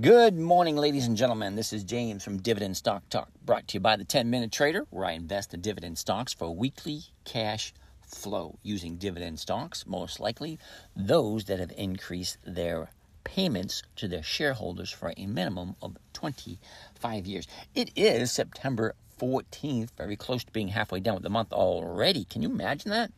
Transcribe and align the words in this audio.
Good 0.00 0.36
morning, 0.36 0.74
ladies 0.74 1.06
and 1.06 1.16
gentlemen. 1.16 1.54
This 1.54 1.72
is 1.72 1.84
James 1.84 2.24
from 2.24 2.42
Dividend 2.42 2.76
Stock 2.76 3.08
Talk, 3.10 3.28
brought 3.44 3.68
to 3.68 3.74
you 3.74 3.80
by 3.80 3.94
the 3.94 4.02
10 4.02 4.28
Minute 4.28 4.50
Trader, 4.50 4.86
where 4.90 5.04
I 5.04 5.12
invest 5.12 5.54
in 5.54 5.60
dividend 5.60 5.98
stocks 5.98 6.32
for 6.32 6.52
weekly 6.52 7.02
cash 7.24 7.72
flow 8.04 8.58
using 8.64 8.96
dividend 8.96 9.38
stocks, 9.38 9.86
most 9.86 10.18
likely 10.18 10.58
those 10.96 11.44
that 11.44 11.60
have 11.60 11.70
increased 11.76 12.38
their 12.44 12.90
payments 13.22 13.84
to 13.94 14.08
their 14.08 14.24
shareholders 14.24 14.90
for 14.90 15.12
a 15.16 15.26
minimum 15.26 15.76
of 15.80 15.96
25 16.12 17.26
years. 17.26 17.46
It 17.76 17.92
is 17.94 18.32
September 18.32 18.96
14th, 19.20 19.90
very 19.96 20.16
close 20.16 20.42
to 20.42 20.50
being 20.50 20.68
halfway 20.68 20.98
done 20.98 21.14
with 21.14 21.22
the 21.22 21.30
month 21.30 21.52
already. 21.52 22.24
Can 22.24 22.42
you 22.42 22.50
imagine 22.50 22.90
that? 22.90 23.12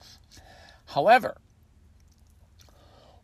However, 0.84 1.38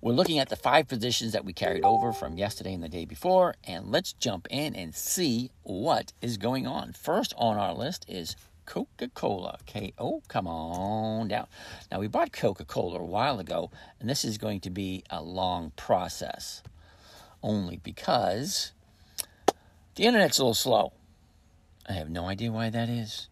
we're 0.02 0.12
looking 0.12 0.40
at 0.40 0.48
the 0.48 0.56
five 0.56 0.88
positions 0.88 1.32
that 1.32 1.44
we 1.44 1.52
carried 1.52 1.84
over 1.84 2.12
from 2.12 2.36
yesterday 2.36 2.74
and 2.74 2.82
the 2.82 2.88
day 2.88 3.04
before, 3.04 3.54
and 3.62 3.86
let's 3.86 4.12
jump 4.12 4.48
in 4.50 4.74
and 4.74 4.96
see 4.96 5.52
what 5.62 6.12
is 6.20 6.36
going 6.38 6.66
on. 6.66 6.92
First 6.92 7.32
on 7.38 7.56
our 7.56 7.72
list 7.72 8.04
is 8.08 8.34
Coca 8.66 9.08
Cola. 9.14 9.58
Okay, 9.62 9.94
oh, 9.98 10.20
come 10.26 10.48
on 10.48 11.28
down. 11.28 11.46
Now, 11.88 12.00
we 12.00 12.08
bought 12.08 12.32
Coca 12.32 12.64
Cola 12.64 12.98
a 12.98 13.04
while 13.04 13.38
ago, 13.38 13.70
and 14.00 14.10
this 14.10 14.24
is 14.24 14.38
going 14.38 14.58
to 14.62 14.70
be 14.70 15.04
a 15.08 15.22
long 15.22 15.70
process 15.76 16.64
only 17.40 17.76
because 17.76 18.72
the 19.94 20.02
internet's 20.02 20.40
a 20.40 20.42
little 20.42 20.54
slow. 20.54 20.92
I 21.88 21.92
have 21.92 22.10
no 22.10 22.26
idea 22.26 22.50
why 22.50 22.70
that 22.70 22.88
is. 22.88 23.28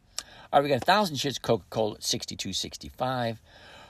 All 0.53 0.61
right, 0.61 0.63
we 0.63 0.69
got 0.69 0.83
a 0.83 0.87
thousand 0.87 1.17
shares 1.17 1.37
of 1.37 1.43
Coca 1.43 1.65
Cola 1.69 1.95
at 1.95 2.03
62.65, 2.03 3.39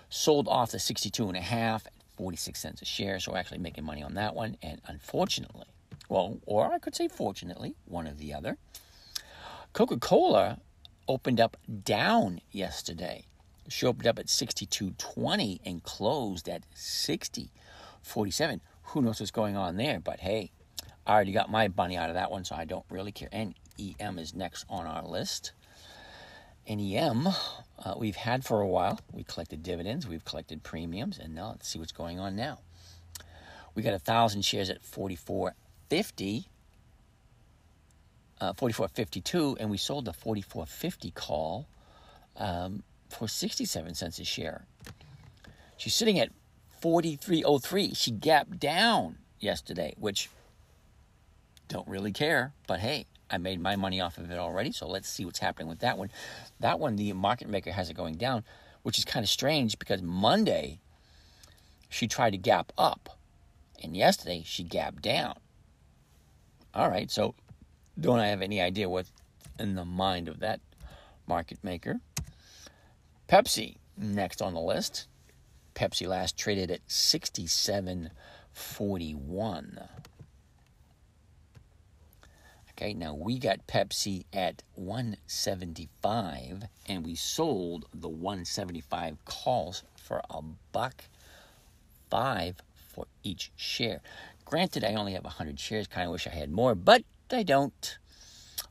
sold 0.08 0.48
off 0.48 0.70
the 0.70 0.78
62 0.78 1.28
and 1.28 1.36
a 1.36 1.42
half 1.42 1.86
46 2.20 2.60
cents 2.60 2.82
a 2.82 2.84
share, 2.84 3.18
so 3.18 3.34
actually 3.34 3.56
making 3.56 3.82
money 3.82 4.02
on 4.02 4.12
that 4.12 4.34
one. 4.34 4.58
And 4.62 4.82
unfortunately, 4.86 5.68
well, 6.10 6.38
or 6.44 6.70
I 6.70 6.78
could 6.78 6.94
say 6.94 7.08
fortunately, 7.08 7.76
one 7.86 8.06
or 8.06 8.12
the 8.12 8.34
other, 8.34 8.58
Coca 9.72 9.96
Cola 9.96 10.58
opened 11.08 11.40
up 11.40 11.56
down 11.82 12.42
yesterday. 12.50 13.24
She 13.68 13.86
opened 13.86 14.06
up 14.06 14.18
at 14.18 14.26
62.20 14.26 15.60
and 15.64 15.82
closed 15.82 16.46
at 16.46 16.64
60.47. 16.76 18.60
Who 18.82 19.00
knows 19.00 19.20
what's 19.20 19.30
going 19.30 19.56
on 19.56 19.78
there? 19.78 19.98
But 19.98 20.20
hey, 20.20 20.50
I 21.06 21.14
already 21.14 21.32
got 21.32 21.50
my 21.50 21.68
bunny 21.68 21.96
out 21.96 22.10
of 22.10 22.16
that 22.16 22.30
one, 22.30 22.44
so 22.44 22.54
I 22.54 22.66
don't 22.66 22.84
really 22.90 23.12
care. 23.12 23.30
And 23.32 23.54
EM 23.78 24.18
is 24.18 24.34
next 24.34 24.66
on 24.68 24.84
our 24.84 25.06
list. 25.06 25.52
NEM 26.68 27.28
uh, 27.84 27.94
we've 27.96 28.16
had 28.16 28.44
for 28.44 28.60
a 28.60 28.66
while. 28.66 29.00
We 29.12 29.24
collected 29.24 29.62
dividends, 29.62 30.06
we've 30.06 30.24
collected 30.24 30.62
premiums, 30.62 31.18
and 31.18 31.34
now 31.34 31.50
let's 31.50 31.68
see 31.68 31.78
what's 31.78 31.92
going 31.92 32.18
on 32.18 32.36
now. 32.36 32.58
We 33.74 33.82
got 33.82 33.94
a 33.94 33.98
thousand 33.98 34.44
shares 34.44 34.68
at 34.68 34.82
44.50, 34.82 36.46
uh, 38.40 38.52
44.52, 38.52 39.56
and 39.60 39.70
we 39.70 39.76
sold 39.76 40.04
the 40.04 40.12
44.50 40.12 41.14
call 41.14 41.68
um, 42.36 42.82
for 43.08 43.28
67 43.28 43.94
cents 43.94 44.18
a 44.18 44.24
share. 44.24 44.66
She's 45.76 45.94
sitting 45.94 46.18
at 46.18 46.30
43.03. 46.82 47.96
She 47.96 48.10
gapped 48.10 48.58
down 48.58 49.18
yesterday, 49.38 49.94
which 49.98 50.28
don't 51.68 51.86
really 51.86 52.12
care, 52.12 52.52
but 52.66 52.80
hey, 52.80 53.06
I 53.30 53.38
made 53.38 53.60
my 53.60 53.76
money 53.76 54.00
off 54.00 54.18
of 54.18 54.30
it 54.30 54.38
already, 54.38 54.72
so 54.72 54.88
let's 54.88 55.08
see 55.08 55.24
what's 55.24 55.38
happening 55.38 55.68
with 55.68 55.78
that 55.80 55.96
one. 55.96 56.10
That 56.58 56.80
one, 56.80 56.96
the 56.96 57.12
market 57.12 57.48
maker 57.48 57.72
has 57.72 57.88
it 57.88 57.94
going 57.94 58.16
down, 58.16 58.44
which 58.82 58.98
is 58.98 59.04
kind 59.04 59.22
of 59.22 59.30
strange 59.30 59.78
because 59.78 60.02
Monday 60.02 60.80
she 61.88 62.06
tried 62.06 62.30
to 62.30 62.38
gap 62.38 62.72
up, 62.76 63.18
and 63.82 63.96
yesterday 63.96 64.42
she 64.44 64.64
gapped 64.64 65.02
down. 65.02 65.38
All 66.74 66.88
right, 66.88 67.10
so 67.10 67.34
don't 67.98 68.20
I 68.20 68.28
have 68.28 68.42
any 68.42 68.60
idea 68.60 68.88
what 68.88 69.06
in 69.58 69.74
the 69.74 69.84
mind 69.84 70.28
of 70.28 70.38
that 70.40 70.60
market 71.26 71.58
maker? 71.62 72.00
Pepsi 73.28 73.76
next 73.96 74.42
on 74.42 74.54
the 74.54 74.60
list. 74.60 75.06
Pepsi 75.74 76.06
last 76.06 76.36
traded 76.36 76.70
at 76.70 76.86
67.41. 76.88 79.88
Okay, 82.80 82.94
now 82.94 83.12
we 83.12 83.38
got 83.38 83.66
Pepsi 83.66 84.24
at 84.32 84.62
175 84.74 86.62
and 86.86 87.04
we 87.04 87.14
sold 87.14 87.84
the 87.92 88.08
175 88.08 89.22
calls 89.26 89.82
for 89.96 90.22
a 90.30 90.40
buck 90.72 91.04
five 92.08 92.62
for 92.94 93.04
each 93.22 93.52
share. 93.54 94.00
Granted, 94.46 94.82
I 94.82 94.94
only 94.94 95.12
have 95.12 95.24
100 95.24 95.60
shares, 95.60 95.88
kind 95.88 96.06
of 96.06 96.12
wish 96.12 96.26
I 96.26 96.30
had 96.30 96.50
more, 96.50 96.74
but 96.74 97.02
I 97.30 97.42
don't. 97.42 97.98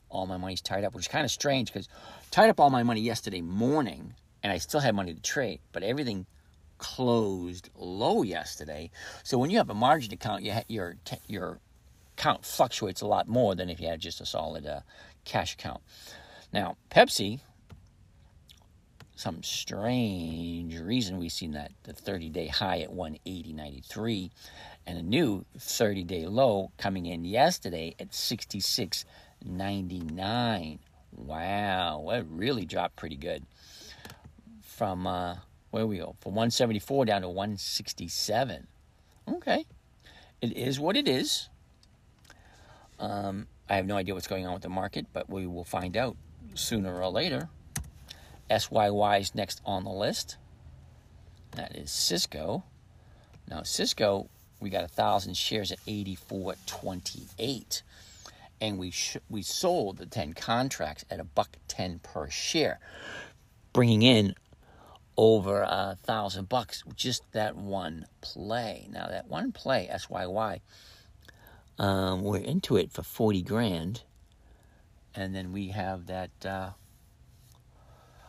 All 0.08 0.26
my 0.26 0.38
money's 0.38 0.60
tied 0.60 0.82
up, 0.82 0.92
which 0.92 1.04
is 1.04 1.08
kind 1.08 1.24
of 1.24 1.30
strange 1.30 1.72
because 1.72 1.88
tied 2.32 2.50
up 2.50 2.58
all 2.58 2.68
my 2.68 2.82
money 2.82 3.02
yesterday 3.02 3.42
morning 3.42 4.14
and 4.42 4.52
I 4.52 4.58
still 4.58 4.80
had 4.80 4.96
money 4.96 5.14
to 5.14 5.22
trade, 5.22 5.60
but 5.70 5.84
everything 5.84 6.26
closed 6.78 7.70
low 7.76 8.24
yesterday. 8.24 8.90
So 9.22 9.38
when 9.38 9.50
you 9.50 9.58
have 9.58 9.70
a 9.70 9.74
margin 9.74 10.12
account, 10.12 10.42
you 10.42 10.52
your 10.66 10.96
your 11.28 11.60
account 12.20 12.44
fluctuates 12.44 13.00
a 13.00 13.06
lot 13.06 13.28
more 13.28 13.54
than 13.54 13.70
if 13.70 13.80
you 13.80 13.88
had 13.88 13.98
just 13.98 14.20
a 14.20 14.26
solid 14.26 14.66
uh, 14.66 14.80
cash 15.24 15.54
account. 15.54 15.80
Now, 16.52 16.76
Pepsi, 16.90 17.40
some 19.16 19.42
strange 19.42 20.78
reason 20.78 21.16
we've 21.18 21.32
seen 21.32 21.52
that 21.52 21.72
the 21.84 21.94
30 21.94 22.28
day 22.28 22.48
high 22.48 22.80
at 22.80 22.90
180.93 22.90 24.28
and 24.86 24.98
a 24.98 25.02
new 25.02 25.46
30 25.58 26.04
day 26.04 26.26
low 26.26 26.70
coming 26.76 27.06
in 27.06 27.24
yesterday 27.24 27.94
at 27.98 28.10
66.99. 28.10 30.78
Wow, 31.12 32.06
that 32.10 32.26
really 32.28 32.66
dropped 32.66 32.96
pretty 32.96 33.16
good 33.16 33.46
from 34.62 35.06
uh, 35.06 35.36
where 35.70 35.86
we 35.86 35.96
go 35.98 36.16
from 36.20 36.32
174 36.32 37.06
down 37.06 37.22
to 37.22 37.28
167. 37.28 38.66
Okay, 39.26 39.64
it 40.40 40.56
is 40.56 40.80
what 40.80 40.96
it 40.96 41.08
is. 41.08 41.49
Um, 43.00 43.46
I 43.68 43.76
have 43.76 43.86
no 43.86 43.96
idea 43.96 44.14
what's 44.14 44.26
going 44.26 44.46
on 44.46 44.52
with 44.52 44.62
the 44.62 44.68
market, 44.68 45.06
but 45.12 45.30
we 45.30 45.46
will 45.46 45.64
find 45.64 45.96
out 45.96 46.16
sooner 46.54 47.00
or 47.00 47.08
later. 47.08 47.48
SYY 48.50 49.20
is 49.20 49.34
next 49.34 49.60
on 49.64 49.84
the 49.84 49.90
list. 49.90 50.36
That 51.52 51.74
is 51.76 51.88
Sysco. 51.88 52.64
Now, 53.48 53.60
Sysco, 53.60 54.28
we 54.60 54.70
got 54.70 54.84
a 54.84 54.88
thousand 54.88 55.36
shares 55.36 55.72
at 55.72 55.78
84.28, 55.86 57.82
and 58.60 58.78
we 58.78 58.90
sh- 58.90 59.16
we 59.28 59.42
sold 59.42 59.96
the 59.96 60.06
10 60.06 60.34
contracts 60.34 61.04
at 61.10 61.20
a 61.20 61.24
buck 61.24 61.56
10 61.68 62.00
per 62.00 62.28
share, 62.28 62.78
bringing 63.72 64.02
in 64.02 64.34
over 65.16 65.62
a 65.62 65.96
thousand 66.02 66.48
bucks 66.48 66.84
just 66.94 67.22
that 67.32 67.56
one 67.56 68.06
play. 68.20 68.88
Now, 68.90 69.08
that 69.08 69.28
one 69.28 69.52
play, 69.52 69.88
SYY 69.90 70.60
um, 71.80 72.22
we're 72.22 72.42
into 72.42 72.76
it 72.76 72.92
for 72.92 73.02
40 73.02 73.42
grand. 73.42 74.02
And 75.14 75.34
then 75.34 75.50
we 75.50 75.68
have 75.68 76.06
that 76.06 76.30
uh, 76.44 76.70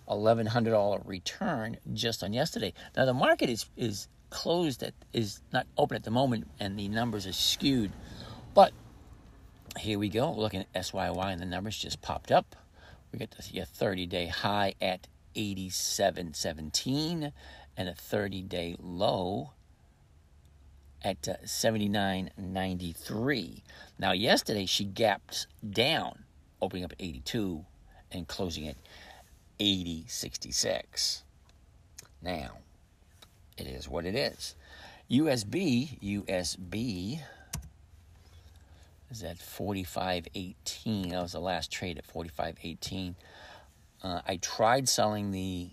$1,100 0.10 1.06
return 1.06 1.78
just 1.94 2.24
on 2.24 2.32
yesterday. 2.32 2.74
Now, 2.96 3.06
the 3.06 3.14
market 3.14 3.50
is, 3.50 3.66
is 3.76 4.08
closed, 4.30 4.82
at, 4.84 4.94
is 5.12 5.42
not 5.52 5.68
open 5.78 5.98
at 5.98 6.04
the 6.04 6.12
moment, 6.12 6.48
and 6.62 6.80
the 6.80 6.88
numbers 6.88 7.28
are 7.28 7.34
skewed. 7.34 7.92
But 8.54 8.72
here 9.78 10.00
we 10.00 10.08
go, 10.08 10.32
looking 10.32 10.62
at 10.62 10.74
SYY, 10.74 11.34
and 11.34 11.42
the 11.42 11.46
numbers 11.46 11.78
just 11.78 12.02
popped 12.02 12.32
up. 12.32 12.56
We 13.12 13.20
get 13.20 13.32
to 13.32 13.42
see 13.42 13.60
a 13.60 13.66
30 13.66 14.06
day 14.06 14.28
high 14.28 14.76
at 14.82 15.08
87.17 15.36 17.34
and 17.76 17.90
a 17.90 17.94
30 17.94 18.42
day 18.44 18.78
low 18.80 19.52
at 21.04 21.28
uh, 21.28 21.34
79.93. 21.44 23.62
Now, 24.00 24.12
yesterday 24.12 24.66
she 24.66 24.86
gapped 24.86 25.48
down, 25.68 26.24
opening 26.62 26.86
up 26.86 26.94
82 27.00 27.66
and 28.12 28.28
closing 28.28 28.68
at 28.68 28.76
80.66. 29.60 31.24
Now, 32.22 32.60
it 33.58 33.66
is 33.68 33.90
what 33.90 34.06
it 34.06 34.16
is. 34.16 34.56
USB, 35.10 36.00
USB 36.02 37.20
is 39.10 39.24
at 39.24 39.38
45.18. 39.38 41.12
That 41.12 41.22
was 41.22 41.32
the 41.34 41.40
last 41.40 41.72
trade 41.72 41.98
at 41.98 42.08
45.18. 42.08 43.16
Uh, 44.04 44.22
I 44.28 44.38
tried 44.38 44.90
selling 44.90 45.32
the, 45.32 45.70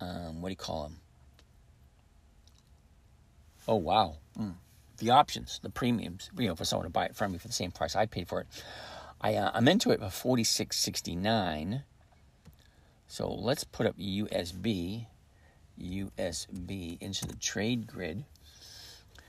um, 0.00 0.42
what 0.42 0.48
do 0.48 0.52
you 0.52 0.56
call 0.56 0.84
them? 0.84 1.00
Oh 3.66 3.76
wow. 3.76 4.16
Mm. 4.38 4.54
The 4.98 5.10
options, 5.10 5.60
the 5.62 5.70
premiums, 5.70 6.30
you 6.38 6.48
know, 6.48 6.54
for 6.54 6.64
someone 6.64 6.86
to 6.86 6.90
buy 6.90 7.06
it 7.06 7.16
from 7.16 7.32
me 7.32 7.38
for 7.38 7.48
the 7.48 7.54
same 7.54 7.70
price 7.70 7.96
I 7.96 8.06
paid 8.06 8.28
for 8.28 8.40
it. 8.40 8.46
I 9.20 9.34
uh, 9.34 9.50
I'm 9.54 9.68
into 9.68 9.90
it 9.90 10.00
for 10.00 10.10
forty 10.10 10.44
six 10.44 10.76
sixty 10.76 11.16
nine. 11.16 11.84
So 13.06 13.32
let's 13.32 13.64
put 13.64 13.86
up 13.86 13.98
USB, 13.98 15.06
USB 15.80 17.00
into 17.00 17.26
the 17.26 17.36
trade 17.36 17.86
grid. 17.86 18.24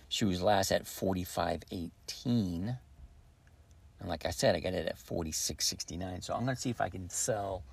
She 0.07 0.25
was 0.25 0.41
last 0.41 0.71
at 0.71 0.85
45.18. 0.85 2.77
And 3.99 4.09
like 4.09 4.25
I 4.25 4.29
said, 4.29 4.55
I 4.55 4.59
got 4.59 4.73
it 4.73 4.87
at 4.87 4.97
46.69. 4.97 6.23
So 6.23 6.33
I'm 6.33 6.45
going 6.45 6.55
to 6.55 6.61
see 6.61 6.69
if 6.69 6.81
I 6.81 6.89
can 6.89 7.09
sell 7.09 7.63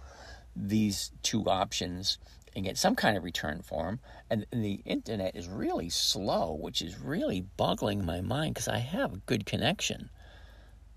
these 0.54 1.12
two 1.22 1.44
options 1.44 2.18
and 2.54 2.64
get 2.64 2.76
some 2.78 2.94
kind 2.94 3.16
of 3.16 3.24
return 3.24 3.62
for 3.62 3.84
them. 3.84 4.00
And 4.30 4.46
the 4.50 4.82
internet 4.84 5.36
is 5.36 5.48
really 5.48 5.88
slow, 5.88 6.52
which 6.60 6.82
is 6.82 6.98
really 6.98 7.42
boggling 7.56 8.04
my 8.04 8.20
mind 8.20 8.54
because 8.54 8.68
I 8.68 8.78
have 8.78 9.14
a 9.14 9.18
good 9.18 9.46
connection. 9.46 10.10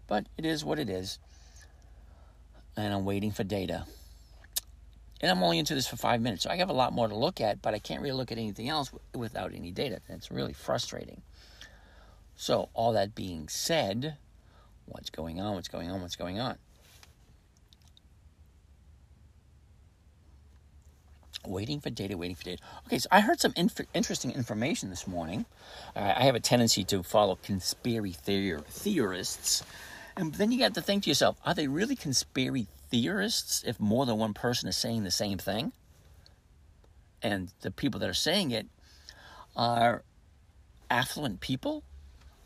But 0.07 0.27
it 0.37 0.45
is 0.45 0.65
what 0.65 0.79
it 0.79 0.89
is. 0.89 1.19
And 2.77 2.93
I'm 2.93 3.05
waiting 3.05 3.31
for 3.31 3.43
data. 3.43 3.85
And 5.21 5.31
I'm 5.31 5.41
only 5.41 5.59
into 5.59 5.73
this 5.73 5.87
for 5.87 5.95
five 5.95 6.21
minutes, 6.21 6.43
so 6.43 6.49
I 6.49 6.57
have 6.57 6.69
a 6.69 6.73
lot 6.73 6.91
more 6.91 7.07
to 7.07 7.15
look 7.15 7.39
at, 7.39 7.61
but 7.61 7.73
I 7.73 7.79
can't 7.79 8.01
really 8.01 8.17
look 8.17 8.31
at 8.31 8.37
anything 8.37 8.67
else 8.67 8.91
without 9.13 9.53
any 9.55 9.71
data. 9.71 10.01
It's 10.09 10.29
really 10.29 10.53
frustrating. 10.53 11.21
So, 12.35 12.69
all 12.73 12.91
that 12.93 13.15
being 13.15 13.47
said, 13.47 14.17
what's 14.85 15.09
going 15.09 15.39
on? 15.39 15.55
What's 15.55 15.69
going 15.69 15.89
on? 15.89 16.01
What's 16.01 16.17
going 16.17 16.39
on? 16.39 16.57
Waiting 21.47 21.79
for 21.79 21.89
data, 21.89 22.17
waiting 22.17 22.35
for 22.35 22.43
data. 22.43 22.61
Okay, 22.87 22.99
so 22.99 23.07
I 23.11 23.21
heard 23.21 23.39
some 23.39 23.53
inf- 23.55 23.87
interesting 23.93 24.31
information 24.31 24.89
this 24.89 25.07
morning. 25.07 25.45
Uh, 25.95 26.13
I 26.15 26.23
have 26.23 26.35
a 26.35 26.39
tendency 26.39 26.83
to 26.85 27.03
follow 27.03 27.37
conspiracy 27.41 28.17
theor- 28.25 28.65
theorists. 28.65 29.63
And 30.17 30.33
then 30.35 30.51
you 30.51 30.59
got 30.59 30.73
to 30.75 30.81
think 30.81 31.03
to 31.03 31.09
yourself, 31.09 31.37
are 31.45 31.53
they 31.53 31.67
really 31.67 31.95
conspiracy 31.95 32.67
theorists 32.89 33.63
if 33.65 33.79
more 33.79 34.05
than 34.05 34.17
one 34.17 34.33
person 34.33 34.69
is 34.69 34.77
saying 34.77 35.03
the 35.03 35.11
same 35.11 35.37
thing? 35.37 35.71
And 37.21 37.51
the 37.61 37.71
people 37.71 37.99
that 37.99 38.09
are 38.09 38.13
saying 38.13 38.51
it 38.51 38.67
are 39.55 40.03
affluent 40.89 41.39
people. 41.39 41.83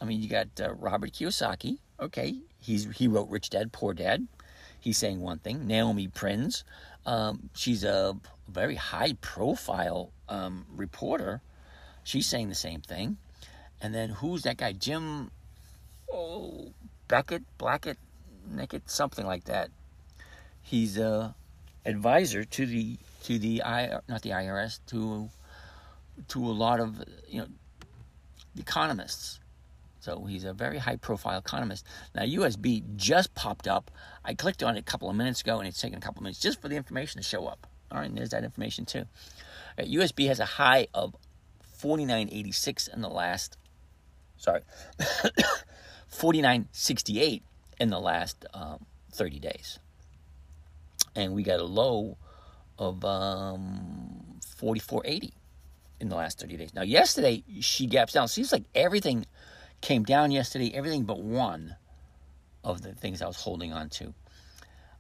I 0.02 0.06
mean, 0.06 0.22
you 0.22 0.30
got 0.30 0.48
uh, 0.62 0.74
Robert 0.74 1.12
Kiyosaki. 1.14 1.80
Okay, 2.00 2.38
he's 2.60 2.86
he 2.96 3.08
wrote 3.08 3.30
Rich 3.30 3.50
Dad 3.50 3.72
Poor 3.72 3.94
Dad. 3.94 4.28
He's 4.80 4.98
saying 4.98 5.20
one 5.20 5.40
thing. 5.40 5.68
Naomi 5.68 6.08
Prins, 6.08 6.64
um, 7.10 7.50
she's 7.56 7.84
a 7.84 8.16
very 8.48 8.76
high 8.76 9.14
profile 9.14 10.12
um, 10.30 10.68
reporter. 10.76 11.42
She's 12.04 12.28
saying 12.28 12.50
the 12.50 12.56
same 12.56 12.82
thing. 12.82 13.18
And 13.82 13.96
then 13.96 14.10
who's 14.10 14.44
that 14.44 14.58
guy? 14.58 14.74
Jim 14.74 15.32
oh, 16.14 16.72
Beckett, 17.08 17.42
Blackett, 17.58 17.98
Nickett, 18.48 18.92
something 18.92 19.26
like 19.26 19.46
that. 19.46 19.72
He's 20.62 21.00
a 21.00 21.34
advisor 21.84 22.44
to 22.44 22.66
the 22.68 22.98
to 23.24 23.40
the 23.40 23.64
I 23.64 24.00
not 24.08 24.22
the 24.22 24.30
IRS 24.30 24.80
to 24.88 25.30
to 26.28 26.46
a 26.46 26.54
lot 26.54 26.80
of 26.80 27.04
you 27.28 27.40
know 27.40 27.48
economists. 28.56 29.39
So 30.00 30.26
he's 30.26 30.46
a 30.46 30.54
very 30.54 30.78
high 30.78 30.96
profile 30.96 31.40
economist. 31.40 31.86
Now 32.16 32.24
USB 32.24 32.84
just 32.96 33.36
popped 33.36 33.68
up. 33.68 33.92
I 34.24 34.34
clicked 34.34 34.64
on 34.64 34.76
it 34.78 34.80
a 34.80 34.84
couple 34.84 35.10
of 35.10 35.16
minutes 35.16 35.42
ago 35.42 35.60
and 35.60 35.68
it's 35.68 35.82
taken 35.82 35.98
a 35.98 36.02
couple 36.02 36.20
of 36.20 36.24
minutes 36.24 36.40
just 36.40 36.62
for 36.62 36.70
the 36.70 36.76
information 36.76 37.22
to 37.22 37.28
show 37.28 37.48
up. 37.48 37.68
All 37.92 38.00
right, 38.00 38.14
there's 38.14 38.30
that 38.30 38.44
information 38.44 38.86
too. 38.86 39.06
Uh, 39.78 39.84
USB 39.84 40.28
has 40.28 40.40
a 40.40 40.46
high 40.46 40.88
of 40.94 41.16
49.86 41.82 42.94
in 42.94 43.02
the 43.02 43.10
last 43.10 43.58
sorry 44.38 44.62
49.68 46.12 47.42
in 47.80 47.90
the 47.90 48.00
last 48.00 48.46
um, 48.54 48.86
30 49.12 49.40
days. 49.40 49.80
And 51.16 51.34
we 51.34 51.44
got 51.44 51.60
a 51.60 51.66
low 51.66 52.18
of 52.78 53.04
um, 53.04 54.40
44.80 54.62 55.32
in 56.00 56.10
the 56.10 56.16
last 56.16 56.40
30 56.40 56.58
days. 56.58 56.74
Now, 56.74 56.84
yesterday, 56.84 57.44
she 57.60 57.88
gaps 57.88 58.14
down. 58.14 58.28
Seems 58.28 58.52
like 58.52 58.64
everything 58.74 59.26
came 59.82 60.04
down 60.04 60.32
yesterday, 60.32 60.72
everything 60.74 61.04
but 61.04 61.20
one 61.20 61.76
of 62.64 62.82
the 62.82 62.94
things 62.94 63.22
I 63.22 63.28
was 63.28 63.38
holding 63.38 63.74
on 63.74 63.90
to. 63.90 64.14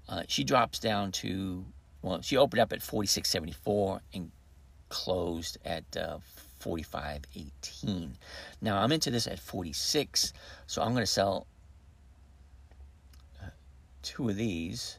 Uh, 0.08 0.24
she 0.28 0.44
drops 0.44 0.80
down 0.80 1.12
to, 1.12 1.66
well, 2.02 2.22
she 2.22 2.38
opened 2.38 2.62
up 2.62 2.74
at 2.74 2.80
46.74 2.80 4.00
and 4.14 4.31
closed 4.90 5.58
at 5.66 5.84
uh, 5.96 6.18
45.18. 6.62 8.10
Now 8.62 8.81
I'm 8.81 8.92
into 8.92 9.12
this 9.12 9.28
at 9.28 9.40
46, 9.40 10.34
so 10.68 10.81
I'm 10.81 10.92
going 10.92 11.04
to 11.04 11.08
sell 11.08 11.48
uh, 13.42 13.48
two 14.02 14.30
of 14.30 14.36
these. 14.36 14.98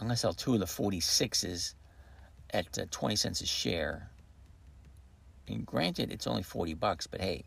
I'm 0.00 0.06
going 0.06 0.16
to 0.16 0.20
sell 0.20 0.32
two 0.32 0.54
of 0.54 0.60
the 0.60 0.66
46s 0.66 1.74
at 2.52 2.78
uh, 2.78 2.86
20 2.90 3.16
cents 3.16 3.40
a 3.42 3.46
share. 3.46 4.09
And 5.50 5.66
granted, 5.66 6.12
it's 6.12 6.26
only 6.26 6.42
40 6.42 6.74
bucks, 6.74 7.06
but 7.06 7.20
hey, 7.20 7.44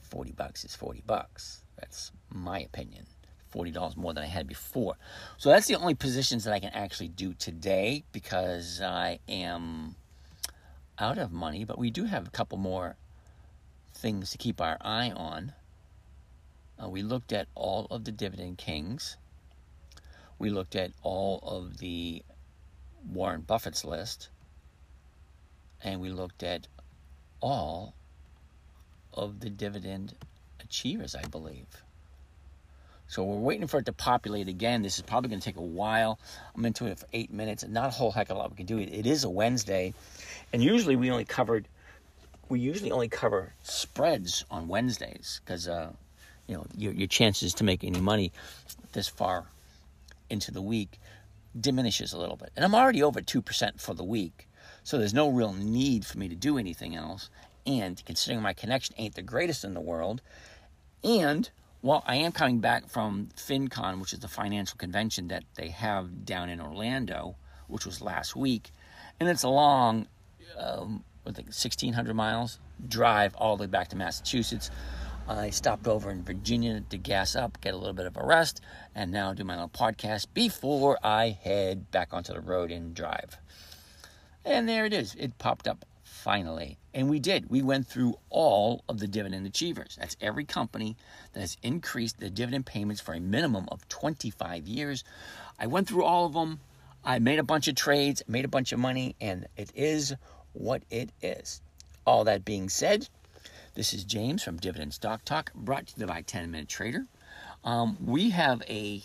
40 0.00 0.32
bucks 0.32 0.64
is 0.64 0.74
40 0.74 1.02
bucks. 1.06 1.62
That's 1.78 2.12
my 2.30 2.60
opinion. 2.60 3.06
$40 3.54 3.96
more 3.96 4.14
than 4.14 4.24
I 4.24 4.28
had 4.28 4.46
before. 4.46 4.94
So 5.36 5.50
that's 5.50 5.66
the 5.66 5.74
only 5.74 5.94
positions 5.94 6.44
that 6.44 6.54
I 6.54 6.60
can 6.60 6.70
actually 6.70 7.08
do 7.08 7.34
today 7.34 8.04
because 8.12 8.80
I 8.80 9.18
am 9.28 9.94
out 10.98 11.18
of 11.18 11.32
money, 11.32 11.64
but 11.64 11.78
we 11.78 11.90
do 11.90 12.04
have 12.04 12.26
a 12.26 12.30
couple 12.30 12.58
more 12.58 12.96
things 13.94 14.30
to 14.30 14.38
keep 14.38 14.60
our 14.60 14.78
eye 14.80 15.10
on. 15.10 15.52
Uh, 16.82 16.88
we 16.88 17.02
looked 17.02 17.32
at 17.32 17.48
all 17.54 17.86
of 17.90 18.04
the 18.04 18.12
dividend 18.12 18.58
kings. 18.58 19.16
We 20.38 20.50
looked 20.50 20.74
at 20.74 20.92
all 21.02 21.40
of 21.42 21.78
the 21.78 22.22
Warren 23.06 23.42
Buffett's 23.42 23.84
list. 23.84 24.30
And 25.84 26.00
we 26.00 26.10
looked 26.10 26.42
at 26.42 26.68
all 27.42 27.92
of 29.12 29.40
the 29.40 29.50
dividend 29.50 30.14
achievers, 30.60 31.14
I 31.14 31.24
believe. 31.24 31.66
So 33.08 33.22
we're 33.24 33.36
waiting 33.36 33.66
for 33.66 33.78
it 33.78 33.86
to 33.86 33.92
populate 33.92 34.48
again. 34.48 34.80
This 34.80 34.96
is 34.96 35.02
probably 35.02 35.28
going 35.28 35.40
to 35.40 35.44
take 35.44 35.56
a 35.56 35.60
while. 35.60 36.18
I'm 36.56 36.64
into 36.64 36.86
it 36.86 36.98
for 36.98 37.06
eight 37.12 37.30
minutes, 37.30 37.62
and 37.62 37.74
not 37.74 37.88
a 37.88 37.90
whole 37.90 38.10
heck 38.10 38.30
of 38.30 38.36
a 38.36 38.38
lot 38.38 38.50
we 38.50 38.56
can 38.56 38.64
do. 38.64 38.78
It, 38.78 39.06
is 39.06 39.24
a 39.24 39.28
Wednesday, 39.28 39.92
and 40.50 40.62
usually 40.62 40.96
we 40.96 41.10
only 41.10 41.26
covered, 41.26 41.68
we 42.48 42.58
usually 42.58 42.90
only 42.90 43.08
cover 43.08 43.52
spreads 43.64 44.46
on 44.50 44.66
Wednesdays 44.66 45.42
because, 45.44 45.68
uh, 45.68 45.90
you 46.46 46.54
know, 46.54 46.64
your, 46.74 46.94
your 46.94 47.06
chances 47.06 47.52
to 47.54 47.64
make 47.64 47.84
any 47.84 48.00
money 48.00 48.32
this 48.92 49.08
far 49.08 49.44
into 50.30 50.50
the 50.50 50.62
week 50.62 50.98
diminishes 51.60 52.14
a 52.14 52.18
little 52.18 52.36
bit. 52.36 52.50
And 52.56 52.64
I'm 52.64 52.74
already 52.74 53.02
over 53.02 53.20
2% 53.20 53.78
for 53.78 53.92
the 53.92 54.04
week, 54.04 54.48
so 54.84 54.98
there's 54.98 55.14
no 55.14 55.28
real 55.28 55.52
need 55.52 56.04
for 56.04 56.18
me 56.18 56.28
to 56.28 56.34
do 56.34 56.58
anything 56.58 56.94
else. 56.96 57.30
And 57.66 58.02
considering 58.04 58.42
my 58.42 58.52
connection 58.52 58.94
ain't 58.98 59.14
the 59.14 59.22
greatest 59.22 59.64
in 59.64 59.74
the 59.74 59.80
world, 59.80 60.20
and 61.04 61.48
well, 61.82 62.04
I 62.06 62.16
am 62.16 62.30
coming 62.30 62.60
back 62.60 62.88
from 62.88 63.28
FinCon, 63.36 64.00
which 64.00 64.12
is 64.12 64.20
the 64.20 64.28
financial 64.28 64.76
convention 64.76 65.28
that 65.28 65.42
they 65.56 65.68
have 65.68 66.24
down 66.24 66.48
in 66.48 66.60
Orlando, 66.60 67.34
which 67.66 67.84
was 67.84 68.00
last 68.00 68.36
week, 68.36 68.70
and 69.18 69.28
it's 69.28 69.42
a 69.42 69.48
long, 69.48 70.06
um, 70.58 71.04
think, 71.24 71.48
1,600 71.48 72.14
miles 72.14 72.58
drive 72.88 73.34
all 73.36 73.56
the 73.56 73.62
way 73.62 73.66
back 73.68 73.88
to 73.88 73.96
Massachusetts. 73.96 74.70
I 75.28 75.50
stopped 75.50 75.86
over 75.86 76.10
in 76.10 76.24
Virginia 76.24 76.82
to 76.90 76.98
gas 76.98 77.36
up, 77.36 77.60
get 77.60 77.74
a 77.74 77.76
little 77.76 77.92
bit 77.92 78.06
of 78.06 78.16
a 78.16 78.24
rest, 78.24 78.60
and 78.94 79.12
now 79.12 79.32
do 79.32 79.44
my 79.44 79.54
little 79.54 79.68
podcast 79.68 80.26
before 80.34 80.98
I 81.02 81.30
head 81.30 81.90
back 81.90 82.12
onto 82.12 82.32
the 82.32 82.40
road 82.40 82.70
and 82.70 82.94
drive. 82.94 83.38
And 84.44 84.68
there 84.68 84.84
it 84.84 84.92
is. 84.92 85.14
It 85.14 85.38
popped 85.38 85.68
up 85.68 85.84
finally. 86.02 86.78
And 86.94 87.08
we 87.08 87.18
did. 87.18 87.50
We 87.50 87.62
went 87.62 87.86
through 87.86 88.18
all 88.30 88.84
of 88.88 88.98
the 88.98 89.08
dividend 89.08 89.46
achievers. 89.46 89.96
That's 89.98 90.16
every 90.20 90.44
company 90.44 90.96
that 91.32 91.40
has 91.40 91.56
increased 91.62 92.20
the 92.20 92.30
dividend 92.30 92.66
payments 92.66 93.00
for 93.00 93.14
a 93.14 93.20
minimum 93.20 93.68
of 93.72 93.88
25 93.88 94.68
years. 94.68 95.04
I 95.58 95.66
went 95.66 95.88
through 95.88 96.04
all 96.04 96.26
of 96.26 96.34
them. 96.34 96.60
I 97.04 97.18
made 97.18 97.38
a 97.38 97.44
bunch 97.44 97.66
of 97.66 97.74
trades, 97.74 98.22
made 98.28 98.44
a 98.44 98.48
bunch 98.48 98.72
of 98.72 98.78
money, 98.78 99.16
and 99.20 99.46
it 99.56 99.72
is 99.74 100.14
what 100.52 100.82
it 100.90 101.10
is. 101.20 101.60
All 102.06 102.24
that 102.24 102.44
being 102.44 102.68
said, 102.68 103.08
this 103.74 103.92
is 103.92 104.04
James 104.04 104.42
from 104.42 104.58
Dividend 104.58 104.94
Stock 104.94 105.24
Talk, 105.24 105.52
brought 105.54 105.88
to 105.88 106.00
you 106.00 106.06
by 106.06 106.22
10 106.22 106.50
Minute 106.50 106.68
Trader. 106.68 107.06
Um, 107.64 107.96
we 108.04 108.30
have 108.30 108.62
a 108.68 109.02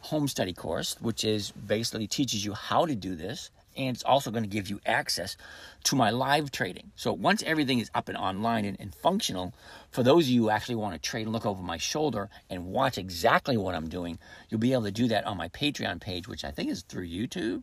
home 0.00 0.28
study 0.28 0.52
course, 0.52 0.96
which 1.00 1.24
is 1.24 1.52
basically 1.52 2.06
teaches 2.06 2.44
you 2.44 2.52
how 2.52 2.84
to 2.84 2.94
do 2.94 3.14
this 3.14 3.50
and 3.76 3.94
it's 3.94 4.04
also 4.04 4.30
going 4.30 4.44
to 4.44 4.48
give 4.48 4.68
you 4.68 4.80
access 4.86 5.36
to 5.84 5.96
my 5.96 6.10
live 6.10 6.50
trading. 6.50 6.92
So 6.96 7.12
once 7.12 7.42
everything 7.44 7.78
is 7.78 7.90
up 7.94 8.08
and 8.08 8.16
online 8.16 8.64
and, 8.64 8.78
and, 8.80 8.94
functional, 8.94 9.52
for 9.90 10.02
those 10.02 10.24
of 10.24 10.30
you 10.30 10.42
who 10.42 10.50
actually 10.50 10.76
want 10.76 10.94
to 10.94 11.00
trade 11.00 11.22
and 11.22 11.32
look 11.32 11.46
over 11.46 11.62
my 11.62 11.76
shoulder 11.76 12.28
and 12.48 12.66
watch 12.66 12.98
exactly 12.98 13.56
what 13.56 13.74
I'm 13.74 13.88
doing, 13.88 14.18
you'll 14.48 14.60
be 14.60 14.72
able 14.72 14.84
to 14.84 14.90
do 14.90 15.08
that 15.08 15.24
on 15.26 15.36
my 15.36 15.48
Patreon 15.48 16.00
page, 16.00 16.28
which 16.28 16.44
I 16.44 16.50
think 16.50 16.70
is 16.70 16.82
through 16.82 17.08
YouTube. 17.08 17.62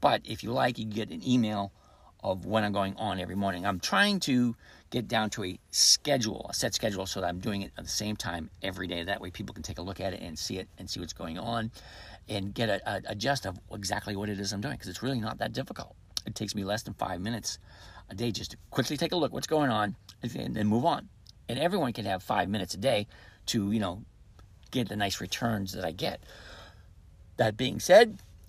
But 0.00 0.22
if 0.24 0.42
you 0.42 0.52
like, 0.52 0.78
you 0.78 0.84
get 0.84 1.10
an 1.10 1.26
email 1.26 1.72
of 2.20 2.44
when 2.44 2.64
I'm 2.64 2.72
going 2.72 2.94
on 2.96 3.20
every 3.20 3.36
morning. 3.36 3.64
I'm 3.64 3.80
trying 3.80 4.20
to 4.20 4.56
get 4.90 5.06
down 5.06 5.30
to 5.30 5.44
a 5.44 5.58
schedule, 5.70 6.46
a 6.48 6.54
set 6.54 6.74
schedule, 6.74 7.06
so 7.06 7.20
that 7.20 7.26
I'm 7.28 7.38
doing 7.38 7.62
it 7.62 7.72
at 7.76 7.84
the 7.84 7.90
same 7.90 8.16
time 8.16 8.50
every 8.62 8.86
day. 8.86 9.02
That 9.04 9.20
way 9.20 9.30
people 9.30 9.54
can 9.54 9.62
take 9.62 9.78
a 9.78 9.82
look 9.82 10.00
at 10.00 10.12
it 10.12 10.20
and 10.20 10.38
see 10.38 10.58
it 10.58 10.68
and 10.78 10.88
see 10.88 11.00
what's 11.00 11.12
going 11.12 11.38
on 11.38 11.70
and 12.28 12.52
get 12.52 12.68
a, 12.68 12.90
a, 12.90 13.02
a 13.10 13.14
gist 13.14 13.46
of 13.46 13.58
exactly 13.72 14.16
what 14.16 14.28
it 14.28 14.40
is 14.40 14.52
I'm 14.52 14.60
doing 14.60 14.74
because 14.74 14.88
it's 14.88 15.02
really 15.02 15.20
not 15.20 15.38
that 15.38 15.52
difficult. 15.52 15.94
It 16.26 16.34
takes 16.34 16.54
me 16.54 16.64
less 16.64 16.82
than 16.82 16.94
five 16.94 17.20
minutes 17.20 17.58
a 18.10 18.14
day 18.14 18.32
just 18.32 18.50
to 18.52 18.56
quickly 18.70 18.96
take 18.96 19.12
a 19.12 19.16
look 19.16 19.32
what's 19.32 19.46
going 19.46 19.70
on 19.70 19.96
and 20.22 20.54
then 20.54 20.66
move 20.66 20.84
on. 20.84 21.08
And 21.48 21.58
everyone 21.58 21.92
can 21.92 22.04
have 22.04 22.22
five 22.22 22.48
minutes 22.48 22.74
a 22.74 22.78
day 22.78 23.06
to, 23.46 23.70
you 23.70 23.80
know, 23.80 24.02
get 24.70 24.88
the 24.88 24.96
nice 24.96 25.20
returns 25.20 25.72
that 25.72 25.84
I 25.84 25.92
get. 25.92 26.20
That 27.36 27.56
being 27.56 27.80
said, 27.80 28.18